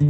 [0.00, 0.04] 我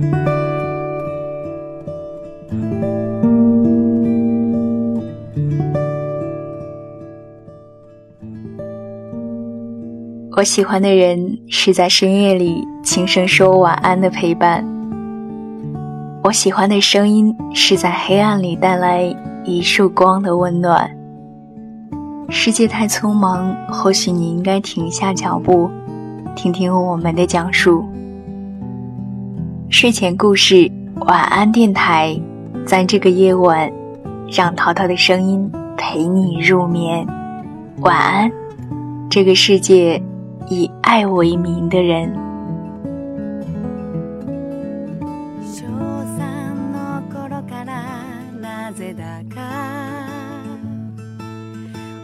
[10.45, 14.62] 喜欢的人是在深夜里轻声说晚安的陪伴。
[16.23, 19.02] 我喜欢的声音是在黑暗里带来
[19.46, 20.91] 一束光的温暖。
[22.29, 25.70] 世界太匆忙，或许你应该停下脚步，
[26.36, 27.82] 听听我们的讲述。
[29.70, 30.71] 睡前故事，
[31.02, 32.20] 晚安电台，
[32.66, 33.72] 在这个夜晚，
[34.31, 37.05] 让淘淘的声音陪你入眠。
[37.80, 38.31] 晚安，
[39.09, 40.02] 这个世界。
[40.49, 42.13] 以爱为名的人。
[45.41, 45.63] 小
[46.17, 47.85] 三の頃から
[48.41, 49.41] なぜだか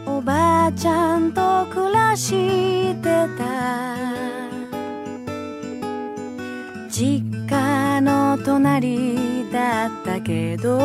[0.06, 3.04] おばあちゃんと暮らして
[3.36, 3.93] た
[8.44, 10.76] 隣だったけど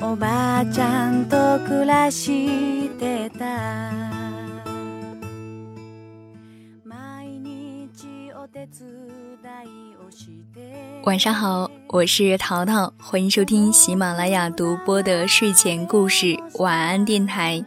[0.00, 3.44] おばあちゃんと暮らしてた
[11.04, 17.64] 晚上好，我是淘淘，欢迎收听喜马拉雅独播的睡前故事晚安电台。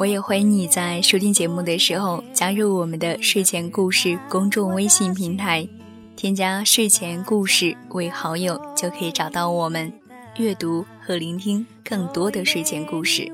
[0.00, 5.68] 我也欢迎你在收听节目的时候加入我们的睡前故事公众微信平台，
[6.16, 9.92] 添加睡前故事为好友，就可以找到我们，
[10.38, 13.30] 阅读和聆听更多的睡前故事。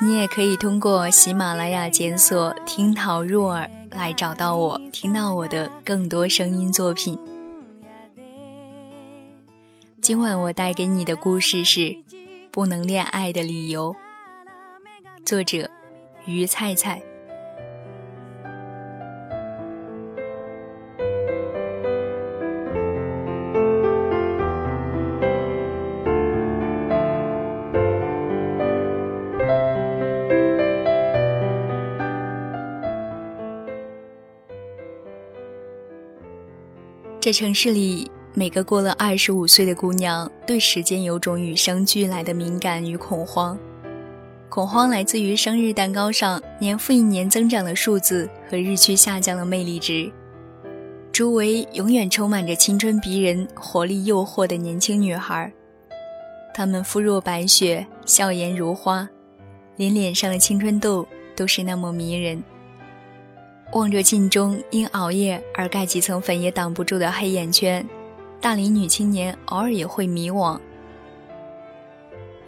[0.00, 7.18] 你也可以通过喜马拉雅检索“听桃入耳”来找到我，听到我的更多声音作品。
[10.00, 11.80] 今晚我带给你的故事是
[12.52, 13.92] 《不能恋爱的理由》，
[15.28, 15.68] 作者
[16.24, 17.02] 于菜菜。
[37.20, 43.58] 这城市里，每个过了二十五岁的姑娘，对时间有种与生俱来的敏感与恐慌。
[44.48, 50.10] 恐慌来自于生日蛋糕上年复一年增长的数字和日趋下降的魅力值。
[51.12, 55.52] 周围永远充满着青春逼人、活力诱惑的年轻女孩，
[56.54, 59.06] 她们肤若白雪，笑颜如花，
[59.76, 62.42] 连脸上的青春痘都是那么迷人。
[63.72, 67.86] 望着镜中因熬夜而盖几层粉也挡不住的黑眼圈，
[68.40, 70.58] 大龄女青年偶尔也会迷惘。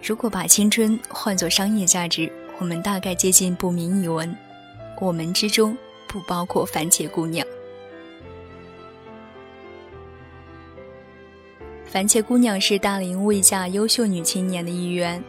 [0.02, 4.34] 如果把青春换作商业价值，我们大概接近不明一文。
[5.00, 7.46] 我们之中不包括番茄姑娘。
[11.86, 15.22] 番茄姑娘是大龄未嫁优秀女青年的一员，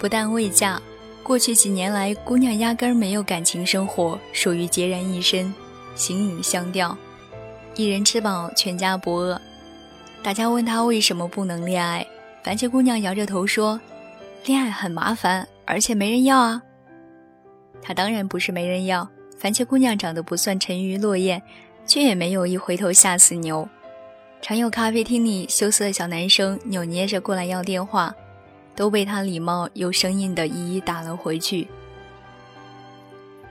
[0.00, 0.80] 不但未嫁。
[1.22, 5.52] 过去几年来，姑娘压根儿没有感情生活，属于孑然一身，
[5.94, 6.96] 形影相吊，
[7.76, 9.40] 一人吃饱全家不饿。
[10.22, 12.06] 大家问她为什么不能恋爱，
[12.44, 13.80] 番茄姑娘摇着头说
[14.46, 16.62] ：“恋爱很麻烦，而且没人要啊。”
[17.82, 21.42] 她当然不是没人要，番茄姑娘长得不算沉鱼落雁，
[21.86, 23.68] 却也没有一回头吓死牛。
[24.42, 28.14] 常有咖啡厅里羞涩的小男生扭捏着过来要电话。
[28.76, 31.68] 都被他礼貌又生硬的一一打了回去。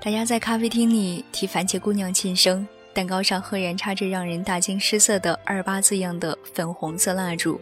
[0.02, 7.58] 大家在咖啡厅里替番茄姑娘庆生，蛋糕上赫然插着让人大惊失色的二八字样的粉红色蜡烛。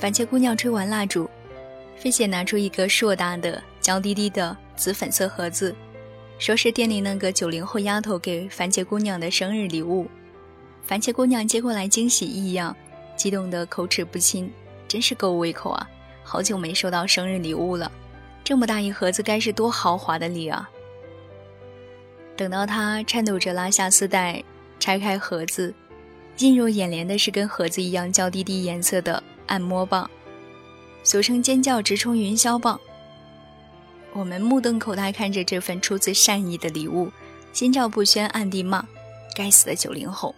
[0.00, 1.28] 番茄姑娘吹完蜡烛，
[1.96, 5.74] 飞姐拿出一个硕大的、娇滴滴的紫粉色盒子，
[6.38, 10.06] 说是店里那个九零后丫头给番茄姑娘的生日礼物。
[10.84, 12.76] 番茄姑娘接过来，惊喜异样，
[13.16, 14.48] 激动得口齿不清，
[14.86, 15.90] 真是够胃口啊！
[16.22, 17.90] 好久没收到生日礼物了，
[18.44, 20.70] 这么大一盒子，该是多豪华的礼啊！
[22.36, 24.44] 等到他颤抖着拉下丝带，
[24.78, 25.74] 拆开盒子，
[26.38, 30.08] 映入眼帘的是跟盒子一样娇滴滴颜色的按摩棒，
[31.02, 32.80] 俗称尖叫直冲云霄棒。
[34.12, 37.10] 我们目瞪口呆看着这份出自善意的礼物，
[37.52, 38.84] 心照不宣，暗地骂：
[39.36, 40.34] 该死的九零后！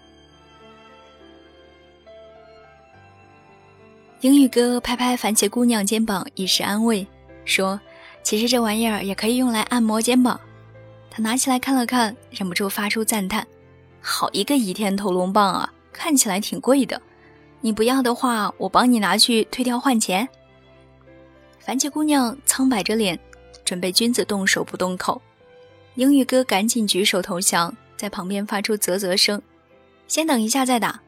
[4.21, 7.07] 英语哥拍拍番茄姑娘肩膀，以示安慰，
[7.45, 7.81] 说
[8.23, 10.39] ：“其实这玩意儿也可以用来按摩肩膀。”
[11.11, 13.47] 他拿起来看了看，忍不住发出赞叹
[14.03, 17.01] ：“好一个倚天屠龙棒啊，看起来挺贵的。
[17.61, 20.29] 你不要的话，我帮你拿去退掉换钱。”
[21.61, 23.19] 番茄姑娘苍白着脸，
[23.65, 25.21] 准备君子动手不动口。
[25.95, 29.41] 英语哥赶紧举手投降，在旁边发出啧啧声
[30.09, 31.01] ：“先等一下再打。”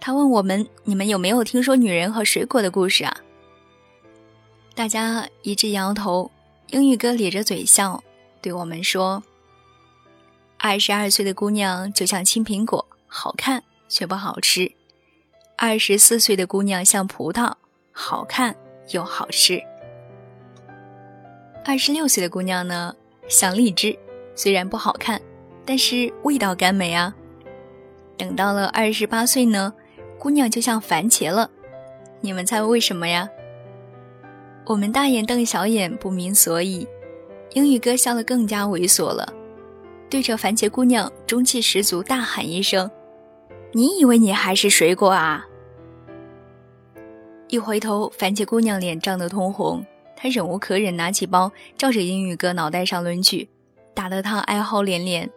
[0.00, 3.16] 他问我们：“你们有没有听说女人和水果的故事啊？”
[4.74, 6.30] 大家一致摇头。
[6.68, 8.02] 英语哥咧着嘴笑，
[8.40, 9.22] 对我们说
[10.58, 14.74] ：“二十二岁的姑娘就像青苹果，好看却不好吃；
[15.56, 17.52] 二十四岁的姑娘像葡萄，
[17.92, 18.54] 好看
[18.90, 19.60] 又好吃；
[21.64, 22.94] 二十六岁的姑娘呢，
[23.28, 23.96] 像荔枝，
[24.34, 25.22] 虽然不好看，
[25.64, 27.14] 但是味道甘美啊。
[28.16, 29.72] 等到了二十八岁呢，
[30.18, 31.48] 姑娘就像番茄了。
[32.20, 33.28] 你们猜为什么呀？”
[34.66, 36.88] 我们大眼瞪小眼，不明所以。
[37.52, 39.32] 英语哥笑得更加猥琐了，
[40.10, 42.90] 对着番茄姑娘中气十足大喊一声
[43.76, 45.44] ：“你以为你还是水果啊？”
[47.48, 49.84] 一回头，番茄姑娘脸涨得通红，
[50.16, 53.48] 她忍无可忍，拿起包照着英语哥脑袋上抡去，
[53.92, 55.28] 打得他哀嚎连连。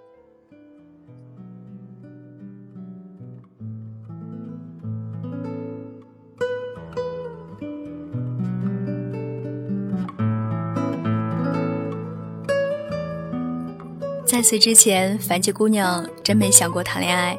[14.25, 17.37] 在此之前，番茄姑娘真没想过谈恋爱。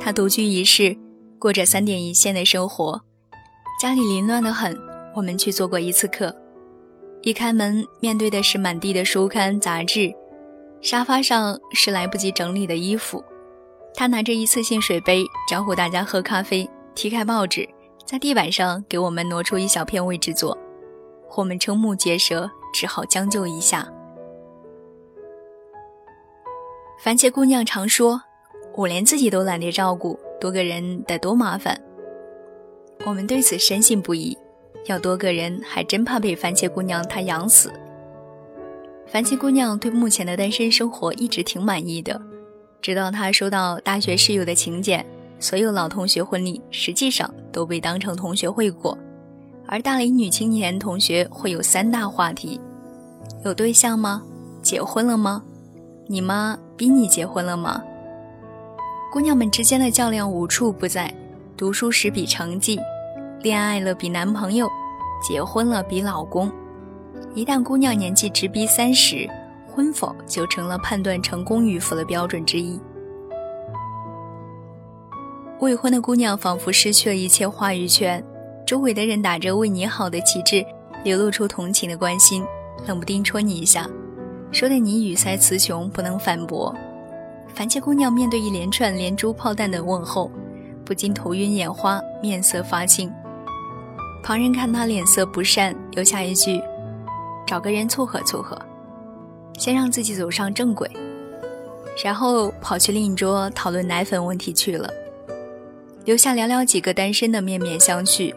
[0.00, 0.96] 他独居一室，
[1.38, 3.00] 过着三点一线的生活，
[3.80, 4.78] 家里凌乱的很。
[5.14, 6.34] 我们去做过一次客，
[7.22, 10.14] 一开门面对的是满地的书刊杂志，
[10.80, 13.22] 沙发上是来不及整理的衣服。
[13.94, 17.68] 他拿着一次性水杯招呼大家喝咖啡，踢开报纸，
[18.04, 20.56] 在地板上给我们挪出一小片位置坐。
[21.36, 23.88] 我们瞠目结舌，只好将就一下。
[27.02, 28.22] 番茄姑娘常说
[28.78, 31.76] ：“我连自己都懒得照顾，多个人得多麻烦。”
[33.04, 34.38] 我们对此深信不疑。
[34.86, 37.72] 要多个人，还真怕被番茄姑娘她养死。
[39.08, 42.22] 番茄姑娘对目前的单身生活一直挺满意的，
[42.80, 45.04] 直到她收到大学室友的请柬，
[45.40, 48.96] 所有老同学婚礼实际上都被当成同学会过。
[49.66, 52.60] 而大龄女青年同学会有三大话题：
[53.44, 54.22] 有对象吗？
[54.62, 55.42] 结婚了吗？
[56.06, 57.82] 你妈逼你结婚了吗？
[59.10, 61.12] 姑娘们之间的较量无处不在，
[61.56, 62.78] 读书时比成绩，
[63.40, 64.68] 恋爱了比男朋友，
[65.26, 66.52] 结婚了比老公。
[67.34, 69.26] 一旦姑娘年纪直逼三十，
[69.66, 72.78] 婚否就成了判断成功与否的标准之一。
[75.60, 78.22] 未婚的姑娘仿佛失去了一切话语权，
[78.66, 80.62] 周围的人打着为你好的旗帜，
[81.02, 82.44] 流露出同情的关心，
[82.86, 83.88] 冷不丁戳你一下。
[84.52, 86.74] 说的你语塞词穷，不能反驳。
[87.58, 90.30] 番茄姑娘面对一连串连珠炮弹的问候，
[90.84, 93.12] 不禁头晕眼花，面色发青。
[94.22, 96.62] 旁人看她脸色不善，留下一句
[97.44, 98.56] ：“找个人撮合撮合，
[99.58, 100.88] 先让自己走上正轨。”
[102.00, 104.88] 然后跑去另一桌讨论奶粉问题去了，
[106.04, 108.32] 留下寥寥几个单身的面面相觑。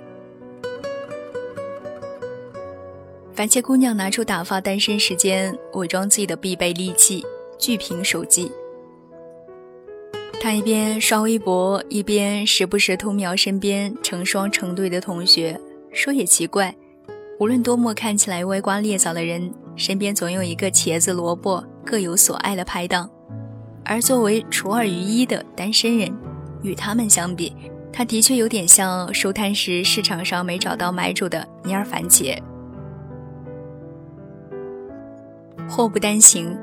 [3.36, 7.24] 番茄姑娘拿出打发单身时间、伪装自己的必备利器——
[7.60, 8.52] 巨屏手机。
[10.44, 15.56] 他一边刷微博，一边时不时偷瞄身边成双成对的同学。
[15.94, 16.76] 说也奇怪，
[17.40, 23.08] 无论多么看起来歪瓜裂枣的人，身边总有一个茄子萝卜各有所爱的拍档。
[23.86, 26.12] 而作为除二于一的单身人，
[26.64, 27.56] 与他们相比，
[27.94, 32.36] 他的确有点像收摊时市场上没找到买主的蔫番茄。
[35.70, 36.58] 祸不单行，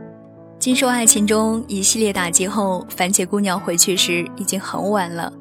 [0.58, 5.32] 经受爱情中一系列打击后，番茄姑娘回去时已经很晚了。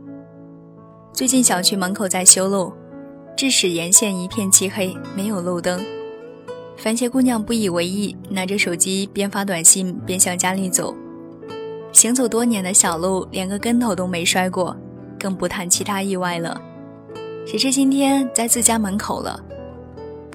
[1.12, 2.72] 最近小区门口在修路，
[3.36, 5.84] 致使沿线一片漆黑，没有路灯。
[6.78, 10.94] 番茄姑娘不以为意，拿着手机边发短信边向家里走。
[11.92, 14.78] 行走多年的小路，连个跟头都没摔过，
[15.20, 16.62] 更不谈其他意外了。
[17.44, 19.44] 谁知今天在自家门口了。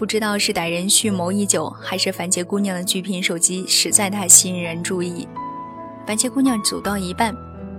[0.02, 5.28] 不知道是歹人蓄谋已久，还是番茄姑娘的巨屏手机实在太吸引人注意。
[6.04, 7.32] 番茄姑娘走到一半，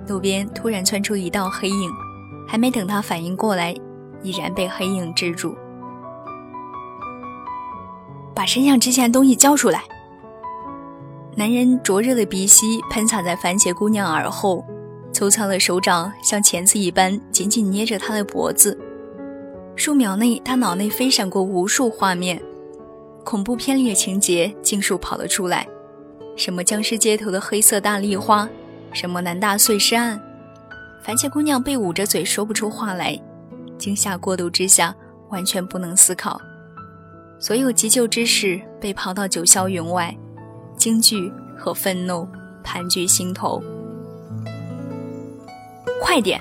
[0.07, 1.91] 路边突然窜出一道黑影，
[2.47, 3.75] 还没等她反应过来，
[4.21, 5.53] 已然被黑影制住。
[8.33, 9.83] 把身上值钱的东西交出来！
[11.35, 14.63] 男人灼热的鼻息喷洒在番茄姑娘耳后，
[15.11, 18.79] 粗糙的手掌像钳子一般紧紧捏着她的脖子。
[19.75, 22.41] 数秒内，他脑内飞闪过无数画面，
[23.23, 25.67] 恐怖片里的情节尽数跑了出来。
[26.35, 28.47] 什么僵尸街头的黑色大丽花，
[28.91, 30.21] 什么南大碎尸案。
[31.03, 33.19] 番茄姑娘被捂着嘴说不出话来，
[33.77, 34.95] 惊吓过度之下
[35.29, 36.39] 完全不能思考。
[37.39, 40.15] 所有急救知识被抛到九霄云外，
[40.77, 42.27] 惊惧和愤怒
[42.63, 43.61] 盘踞心头。
[46.01, 46.39] 快点！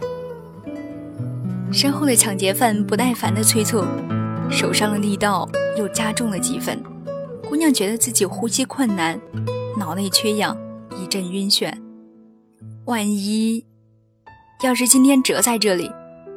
[1.73, 3.83] 身后的抢劫犯不耐烦地催促，
[4.51, 5.49] 手上的力道
[5.79, 6.79] 又加重了几分。
[7.49, 9.19] 姑娘觉得自己呼吸困难，
[9.79, 10.55] 脑内缺氧，
[10.95, 11.73] 一阵晕眩。
[12.85, 13.65] 万一
[14.63, 15.91] 要是今天折在这里，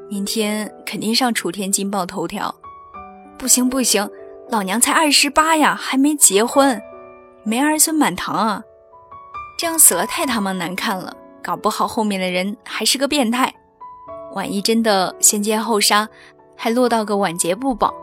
[0.09, 2.55] 明天肯定上楚天金报头条。
[3.37, 4.09] 不行不行，
[4.49, 6.81] 老娘才二十八呀，还没结婚，
[7.43, 8.63] 没儿孙满堂啊！
[9.59, 11.13] 这样死了太他妈难看了，
[11.43, 13.53] 搞不好后面的人还是个变态。
[14.35, 16.09] 万一真的先奸后杀，
[16.57, 17.93] 还落到个晚节不保，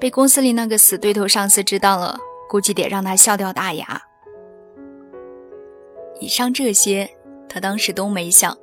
[0.00, 4.00] 被公司里那个死对头上司知道了，估计得让他笑掉大牙。
[6.20, 7.10] 以上这些，
[7.48, 8.56] 他当时都没想。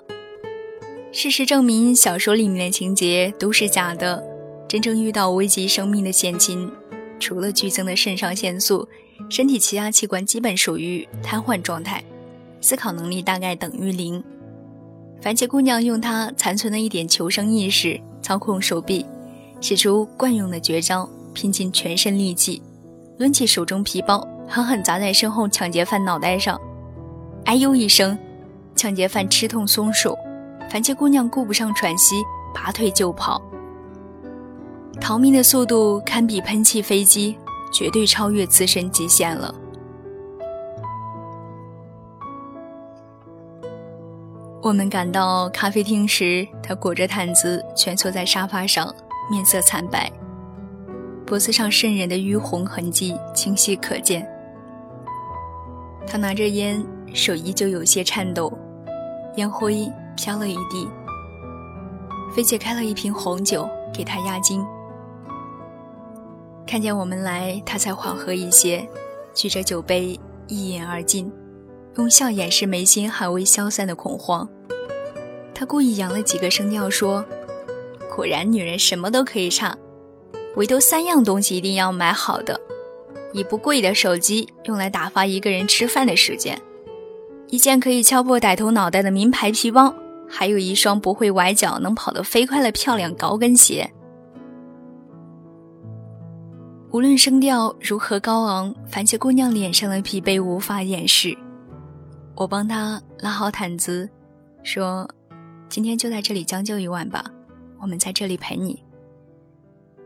[1.12, 4.24] 事实证明，小说里面的情节都是假的。
[4.68, 6.72] 真正遇到危及生命的险情，
[7.20, 8.88] 除了剧增的肾上腺素，
[9.30, 12.02] 身体其他器官基本属于瘫痪状态，
[12.62, 14.24] 思考能力大概等于零。
[15.22, 19.06] 番茄姑娘用她残存的一点求生意识操控手臂，
[19.60, 22.62] 使出惯用的绝招，拼尽全身力气，
[23.18, 26.60] 抡起手中皮包，狠狠砸在身后抢劫犯脑袋上。
[27.46, 28.18] 哎呦一声，
[28.76, 30.18] 抢劫犯吃痛松手，
[30.70, 32.16] 番茄姑娘顾不上喘息，
[32.54, 33.42] 拔腿就跑。
[35.00, 37.38] 逃命的速度堪比喷气飞机，
[37.74, 39.54] 绝对超越自身极限了。
[44.62, 48.94] 我们赶到咖啡厅时，他裹着毯子蜷缩在沙发上，
[49.30, 50.12] 面色惨白，
[51.26, 54.28] 脖子上渗人的淤红痕迹清晰可见。
[56.08, 56.84] 他拿着烟，
[57.14, 58.52] 手依旧有些颤抖，
[59.36, 60.88] 烟灰飘了一地。
[62.36, 64.66] 菲姐开了一瓶红酒给他压惊，
[66.66, 68.86] 看见我们来，他才缓和一些，
[69.34, 71.32] 举着酒杯一饮而尽。
[71.98, 74.48] 用笑掩饰眉心还未消散的恐慌，
[75.54, 77.26] 他故意扬了几个声调说
[78.16, 79.76] ：“果然，女人什么都可以差，
[80.56, 82.60] 唯独三样东西一定要买好的：
[83.34, 86.56] 一部贵的手机，用来打发一个人吃饭的时间；
[87.50, 89.92] 一件可以敲破歹徒脑袋的名牌皮包；
[90.30, 93.90] 还有一双不会崴脚、能跑得飞快的漂亮高跟鞋。”
[96.94, 101.36] 无论声调如何高昂，番茄姑娘脸上的疲惫无法掩饰。
[102.38, 104.08] 我帮他拉好毯子，
[104.62, 105.10] 说
[105.68, 107.26] ：“今天就在这里将就一晚吧，
[107.82, 108.84] 我们在这里陪你。”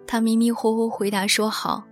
[0.07, 1.83] 他迷迷糊糊回答说：“好。”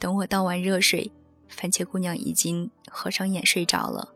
[0.00, 1.12] 等我倒完热水，
[1.46, 4.08] 番茄姑娘已经合上眼睡着了。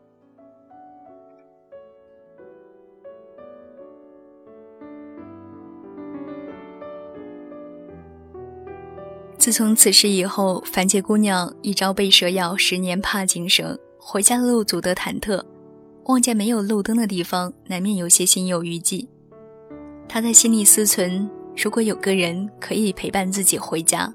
[9.37, 15.41] 自从此事以后，番茄姑娘一朝被蛇咬，十年怕井绳，回家的路阻得忐忑。
[16.07, 19.07] 望见没有路灯的地方，难免有些心有余悸。
[20.07, 24.13] 他在心里思忖：如果有个人可以陪伴自己回家，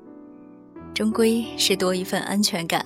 [0.95, 2.83] 终归是多一份安全感。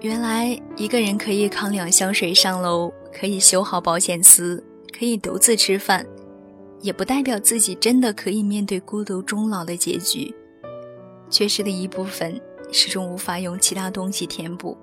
[0.00, 4.62] 原来一个人可以扛两箱水上楼，可以修好保险丝，
[4.96, 6.06] 可以独自吃饭，
[6.82, 10.32] 也不代表自己真的可以面对孤独终老的结局。
[11.28, 14.78] 缺失的一部分，始终无法用其他东西填补。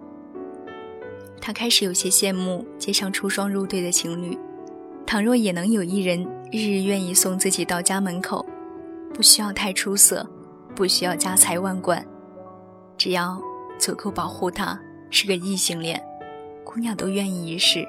[1.39, 4.37] 他开始有些羡慕街上出双入对的情侣，
[5.05, 8.45] 倘若也能有一人日日愿意送自己到家门口，
[9.13, 10.27] 不需要太出色，
[10.75, 12.05] 不需要家财万贯，
[12.97, 13.41] 只要
[13.77, 14.77] 足够保护他，
[15.09, 16.03] 是个异性恋，
[16.65, 17.87] 姑娘都愿意一试。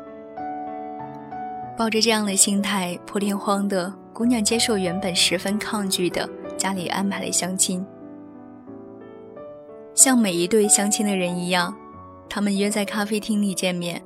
[1.76, 7.84] 抱着这样的心态，破天荒的姑娘接受原本十分抗拒的家里安排的相亲，
[9.94, 11.74] 像每一对相亲的人一样。
[12.28, 14.02] 他们约在咖啡厅里见面，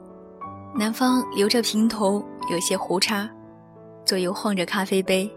[0.78, 3.28] 男方留着平头，有些胡茬，
[4.04, 5.30] 左右晃着咖啡杯，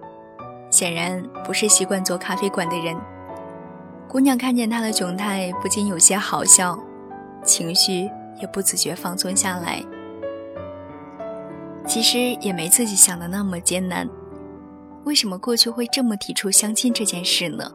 [0.70, 2.96] 显然不是习惯做咖啡馆的人。
[4.08, 6.80] 姑娘看见他的窘态，不禁有些好笑，
[7.44, 9.84] 情绪也不自觉放松下来。
[11.88, 14.08] 其实也没自己想的那么艰难，
[15.04, 17.72] 为什么过去会这么提出相亲这件事呢？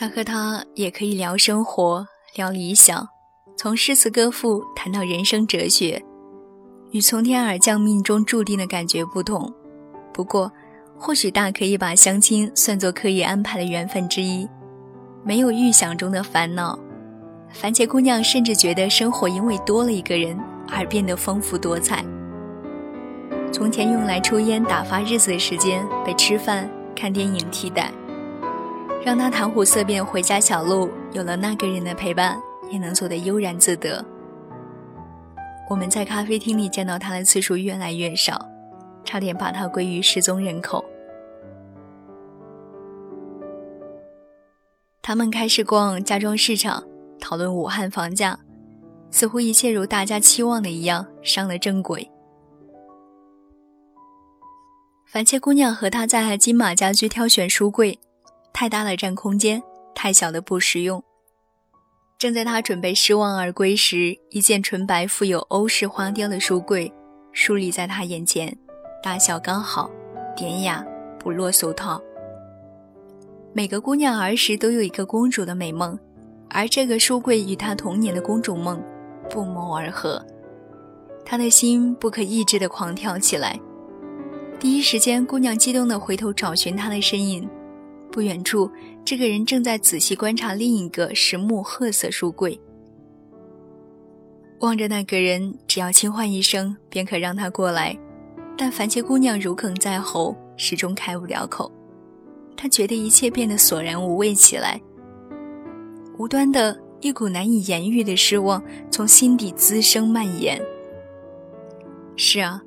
[0.00, 3.06] 他和他也可以聊生活，聊理想，
[3.54, 6.02] 从诗词歌赋谈到人生哲学，
[6.92, 9.52] 与从天而降命中注定的感觉不同。
[10.10, 10.50] 不过，
[10.98, 14.48] 或许大可以把相亲算作刻意安排的缘分之一，
[15.22, 16.78] 没有预想中的烦恼。
[17.50, 20.34] 番茄姑娘甚至觉得生活因为多了一个人
[20.66, 22.02] 而变得丰富多彩。
[23.52, 27.92] 从前用来抽烟打发日子的时间，被吃饭、看电影替代。
[29.02, 32.38] 让他谈虎色变回家小路，有了那个人的陪伴，
[32.70, 34.04] 也能做得悠然自得。
[35.70, 38.46] 我们在咖啡厅里见到他的次数越来越少，
[39.02, 40.84] 差点把他归于失踪人口。
[45.00, 46.84] 他们开始逛家装市场，
[47.18, 48.38] 讨论武汉房价，
[49.10, 52.10] 似乎一切如大家期望的一样上了正轨。
[55.06, 57.98] 番茄姑娘和他在金马家居挑选书柜。
[58.52, 59.62] 太大了占空间，
[59.94, 61.02] 太小的不实用。
[62.18, 66.92] 正在他准备失望而归时，一件纯白、富有欧式花雕的书柜
[67.32, 68.54] 竖立在他眼前，
[69.02, 69.90] 大小刚好，
[70.36, 70.84] 典雅
[71.18, 72.00] 不落俗套。
[73.54, 75.98] 每个姑娘儿时都有一个公主的美梦，
[76.50, 78.82] 而这个书柜与她童年的公主梦
[79.30, 80.24] 不谋而合。
[81.24, 83.58] 她的心不可抑制地狂跳起来。
[84.58, 87.48] 第一时间，姑娘激动地回头找寻他的身影。
[88.10, 88.70] 不远处，
[89.04, 92.60] 这个人正在仔细观察另一个实木褐色书柜。
[94.60, 97.96] 望着那个人，只要轻唤一声，便可让他过来。
[98.58, 101.72] 但番茄姑娘如鲠在喉，始终开不了口。
[102.56, 104.78] 她觉得一切变得索然无味起来。
[106.18, 110.60] 无端的一股难以言喻的失望从心底滋生蔓延。
[112.16, 112.60] 是啊，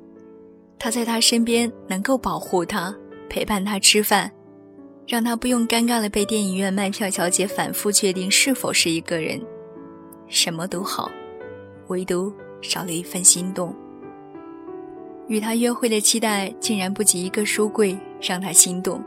[0.76, 2.92] 他在他身边能够保护他，
[3.30, 4.28] 陪伴他吃饭。
[5.06, 9.40] 让他不用尴尬的被电影院卖票小姐反复确定是否是一个人，
[10.28, 11.10] 什么都好，
[11.88, 12.32] 唯独
[12.62, 13.74] 少了一份心动。
[15.28, 19.02] 与他约会的期待竟然不及一个书柜让他心动。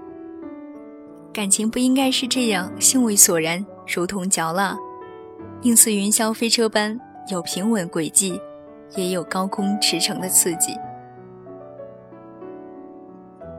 [1.33, 4.75] 感情不应该是这样兴味索然，如同嚼蜡，
[5.61, 6.99] 应似云霄飞车般
[7.31, 8.39] 有平稳轨迹，
[8.95, 10.73] 也有高空驰骋的刺激。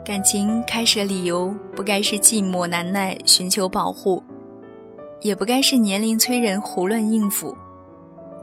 [0.09, 4.23] 感情开始的理由不该是寂寞难耐寻求保护，
[5.21, 7.55] 也不该是年龄催人胡乱应付。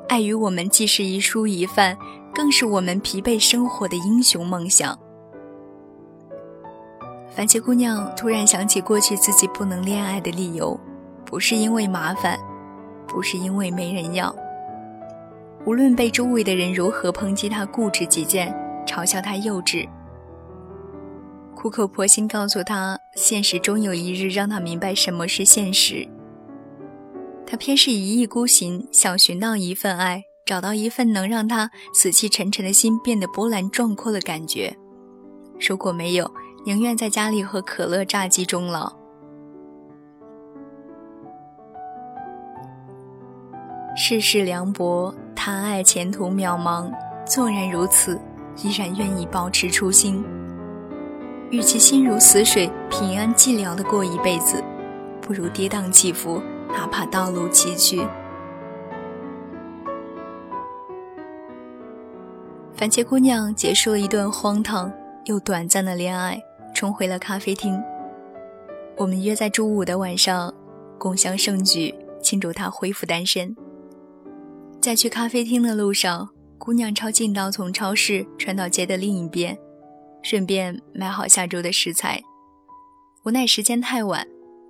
[0.07, 1.97] 爱与我们既是一蔬一饭，
[2.31, 4.95] 更是我们疲惫生活的英雄梦想。
[7.31, 10.79] 番茄姑娘突然想起过去自己不能恋爱的理由，
[11.25, 12.37] 不是因为麻烦，
[13.07, 14.33] 不是因为没人要。
[15.65, 19.89] 无论被周围的人如何抨击她固执己见，嘲笑她幼稚。
[21.65, 26.07] 苦口婆心告诉他，现实终有一日让他明白什么是现实。
[27.43, 34.77] 他偏是一意孤行，想寻到一份爱，找到一份能让他死气沉沉的心变得波澜壮阔的感觉。
[35.59, 36.31] 如果没有，
[36.67, 38.95] 宁愿在家里喝可乐炸鸡终老。
[43.97, 46.91] 世事凉薄，谈爱前途渺茫。
[47.25, 48.21] 纵然如此，
[48.61, 50.23] 依然愿意保持初心。
[51.51, 54.63] 与其心如死水，平安寂寥的过一辈子，
[55.21, 58.07] 不如跌宕起伏，哪怕道路崎岖。
[62.73, 64.91] 番茄姑娘结束了一段荒唐
[65.25, 66.41] 又短暂的恋爱，
[66.73, 67.81] 重回了咖啡厅。
[68.97, 70.53] 我们约在周五的晚上，
[70.97, 73.55] 共襄盛举，庆祝她恢复单身。
[74.81, 79.57] 在去咖啡厅的路上，姑娘抄近道从超市穿到街的另一边。
[80.25, 82.19] 顺便买好下周的食材，
[83.25, 84.27] 无奈时间太晚，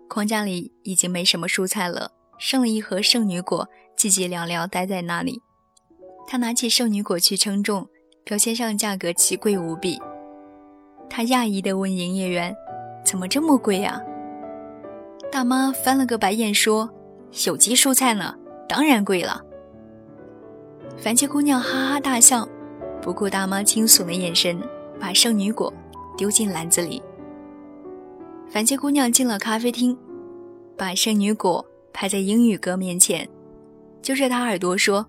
[0.10, 3.66] 筐架里已经没什么蔬菜了，剩了一盒圣女果，
[3.98, 5.42] 寂寂寥寥待在那里。
[6.28, 7.88] 他拿起圣女果去称重，
[8.26, 9.98] 标签上价格奇贵无比。
[11.10, 12.54] 他讶异地问营业员
[13.06, 14.04] ：“怎么这么贵呀？”
[15.32, 16.90] 大妈翻了个白眼说
[17.48, 18.36] ：“有机蔬菜呢，
[18.68, 19.42] 当然贵了。”
[21.00, 22.46] 番茄姑娘哈哈大笑，
[23.02, 24.62] 不顾大妈惊悚的眼神。
[25.00, 25.74] 把圣女果
[26.18, 27.02] 丢进篮子里。
[28.48, 29.98] 番茄姑娘进了咖啡厅，
[30.78, 33.28] 把圣女果拍在英语哥面前，
[34.02, 35.06] 揪着他耳朵说：“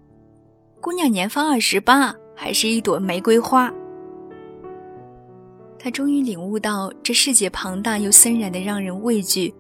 [0.81, 3.73] 姑娘年方二十八，还是一朵玫瑰花。”
[5.79, 9.55] 他终于领悟到，这世界庞大又森然的让人畏惧。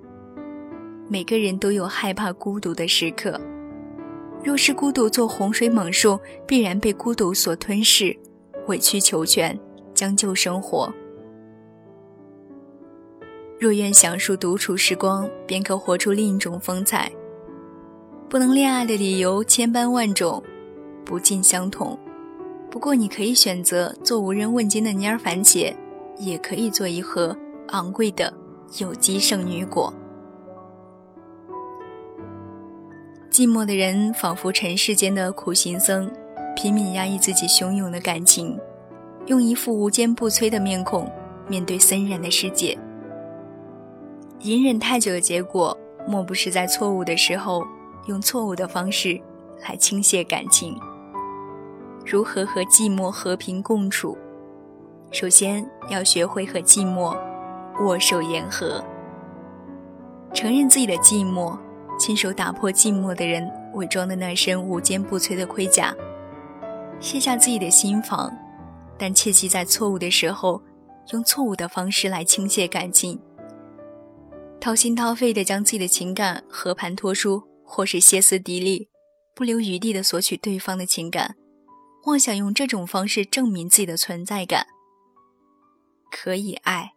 [1.09, 3.41] 每个人都有害怕孤独的时刻，
[4.43, 8.17] 若是孤独做洪水猛兽，必然被孤独所吞噬，
[8.67, 9.57] 委曲求全。
[9.97, 10.93] 将就生活。
[13.59, 17.11] 若愿享受独处时光，便可活出另一种风采。
[18.29, 20.43] 不能恋爱的理由千般万种，
[21.05, 21.99] 不尽相同。
[22.71, 25.75] 不过，你可以选择做无人问津的蔫儿番茄，
[26.19, 27.35] 也可以做一盒
[27.69, 28.31] 昂贵的
[28.79, 29.91] 有机圣女果。
[33.31, 36.11] 寂寞的人仿佛尘世间的苦行僧，
[36.55, 38.59] 拼命压抑自己汹涌的感情。
[39.27, 41.11] 用一副无坚不摧的面孔
[41.49, 42.77] 面对森然的世界。
[44.41, 47.67] 隐忍太久的结果，莫不是在错误的时候
[48.07, 49.21] 用错误的方式
[49.69, 50.79] 来倾泻感情。
[52.05, 54.17] 如何和寂寞和平共处？
[55.11, 57.17] 首先要学会和寂寞
[57.81, 58.85] 握手言和，
[60.33, 61.59] 承认自己的寂寞，
[61.99, 65.95] 亲手打破寂寞的人伪装的那身无坚不摧的盔甲，
[67.01, 68.33] 卸下自己的心防，
[68.99, 70.63] 但切记在错误的时候
[71.13, 73.21] 用错误的方式来倾泻感情。
[74.61, 78.89] 掏心掏肺的将自己的情感和盘托出，或是歇斯底里、
[79.35, 81.37] 不留余地的索取对方的情感，
[82.07, 84.67] 妄想用这种方式证明自己的存在感。
[86.11, 86.93] 可以爱，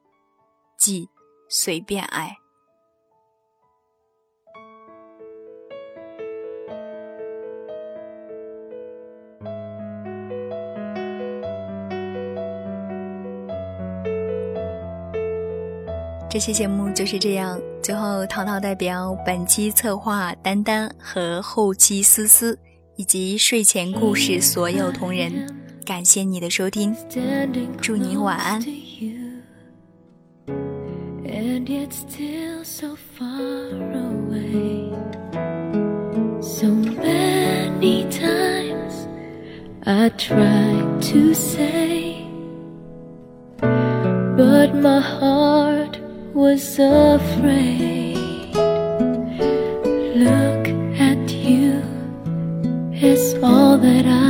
[0.80, 1.10] 即
[1.50, 2.38] 随便爱。
[16.32, 17.60] 这期节目就是这样。
[17.82, 22.58] 最后，淘淘代表本期策划丹丹和后期思思，
[22.98, 25.32] 以及睡前故事所有同仁，
[25.84, 26.96] 感谢你的收听，
[27.82, 28.64] 祝你晚安。
[46.40, 48.16] Was afraid.
[50.16, 50.64] Look
[50.98, 51.84] at you,
[52.94, 54.29] it's all that I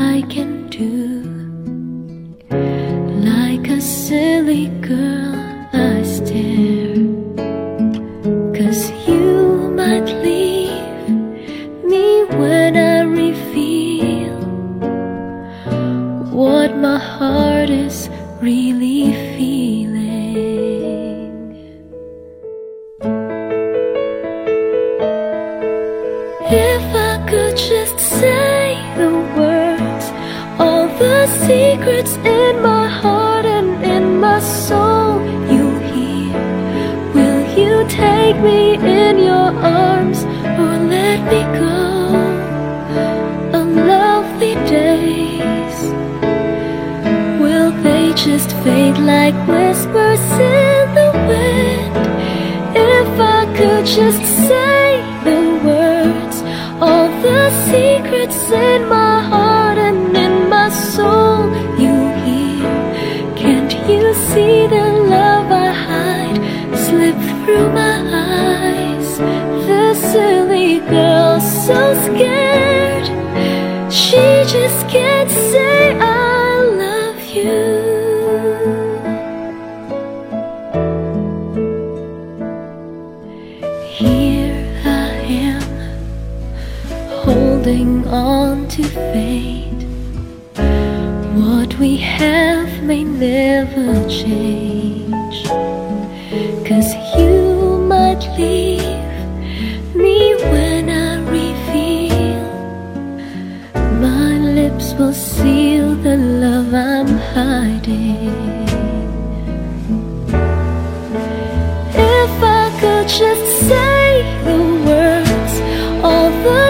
[31.49, 35.13] secrets in my heart and in my soul.
[35.53, 36.37] You hear?
[37.15, 38.61] Will you take me
[38.99, 39.49] in your
[39.85, 40.19] arms
[40.61, 41.79] or let me go?
[43.57, 45.77] On lovely days.
[47.41, 51.93] Will they just fade like whispers in the wind?
[52.95, 54.83] If I could just say
[55.27, 56.37] the words
[56.85, 58.98] All the secrets in my
[71.69, 73.05] so scared.
[73.93, 74.23] She
[74.55, 77.61] just can't say I love you.
[83.85, 85.09] Here I
[85.45, 85.61] am
[87.23, 89.83] Holding on to fate.
[91.35, 94.78] What we have may never change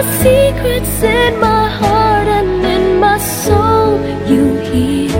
[0.00, 4.00] the secrets in my heart and in my soul
[4.32, 5.12] You hear.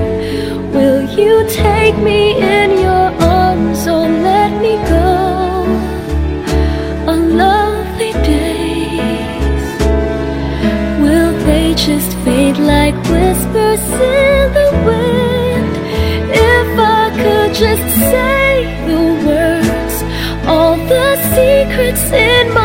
[0.75, 2.21] Will you take me
[2.59, 3.81] in your arms?
[3.95, 5.11] Or let me go.
[7.11, 9.66] On lovely days,
[11.03, 13.85] will they just fade like whispers
[14.16, 15.73] in the wind?
[16.57, 18.49] If I could just say
[18.88, 19.97] the words
[20.53, 22.60] All the secrets in my